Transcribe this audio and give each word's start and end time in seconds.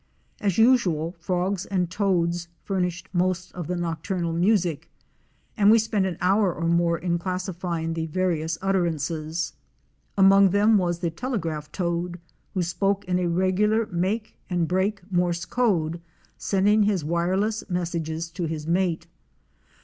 As 0.39 0.57
usual 0.57 1.13
frogs 1.19 1.67
and 1.67 1.91
toads 1.91 2.47
furnished 2.63 3.07
most 3.13 3.51
of 3.53 3.67
the 3.67 3.75
nocturnal 3.75 4.33
music, 4.33 4.89
and 5.55 5.69
we 5.69 5.77
spent 5.77 6.07
an 6.07 6.17
hour 6.21 6.51
or 6.51 6.67
more 6.67 6.97
in 6.97 7.19
classifying 7.19 7.93
the 7.93 8.07
various 8.07 8.57
utterances. 8.63 9.53
Among 10.17 10.49
them 10.49 10.79
was 10.79 11.01
the 11.01 11.11
Telegraph 11.11 11.71
Toad 11.71 12.19
who 12.55 12.63
spoke 12.63 13.05
in 13.05 13.19
a 13.19 13.29
regular 13.29 13.85
make 13.91 14.39
and 14.49 14.67
break 14.67 15.01
Morse 15.11 15.45
code, 15.45 16.01
sending 16.35 16.81
his 16.81 17.05
wireless 17.05 17.63
messages 17.69 18.31
to 18.31 18.45
his 18.47 18.65
mate. 18.65 19.05